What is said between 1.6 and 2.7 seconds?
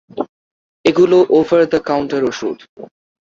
The counter ওষুধ।